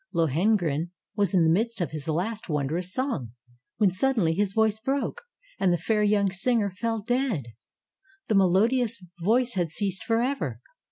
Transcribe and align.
Lo 0.13 0.25
hengrin 0.25 0.89
was 1.15 1.35
in 1.35 1.43
the 1.43 1.49
midst 1.51 1.79
of 1.79 1.91
his 1.91 2.07
last 2.07 2.49
wondrous 2.49 2.91
song, 2.91 3.33
when 3.77 3.91
suddenly 3.91 4.33
his 4.33 4.51
voice 4.51 4.79
broke, 4.79 5.21
and 5.59 5.71
the 5.71 5.77
fair 5.77 6.01
young 6.01 6.31
singer 6.31 6.71
fell 6.71 7.03
dead. 7.03 7.49
The 8.27 8.33
melodious 8.33 8.99
voice 9.19 9.53
had 9.53 9.69
ceased 9.69 10.03
forever. 10.03 10.59